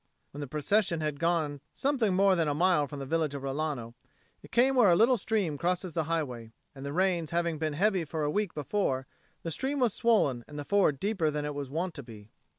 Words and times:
When 0.31 0.41
the 0.41 0.47
procession 0.47 0.99
had 1.01 1.19
gone 1.19 1.61
something 1.73 2.15
more 2.15 2.33
than 2.35 2.47
a 2.47 2.55
mile 2.55 2.87
from 2.87 2.97
the 2.97 3.05
village 3.05 3.35
of 3.35 3.43
Rilano, 3.43 3.93
it 4.41 4.51
came 4.51 4.75
where 4.75 4.89
a 4.89 4.95
little 4.95 5.15
stream 5.15 5.59
crosses 5.59 5.93
the 5.93 6.05
highway; 6.05 6.53
and 6.73 6.83
the 6.83 6.91
rains 6.91 7.29
having 7.29 7.59
been 7.59 7.73
heavy 7.73 8.03
for 8.03 8.23
a 8.23 8.31
week 8.31 8.55
before, 8.55 9.05
the 9.43 9.51
stream 9.51 9.79
was 9.79 9.93
swollen 9.93 10.43
and 10.47 10.57
the 10.57 10.65
ford 10.65 10.99
deeper 10.99 11.29
than 11.29 11.45
it 11.45 11.53
was 11.53 11.69
wont 11.69 11.93
to 11.93 12.01
be. 12.01 12.31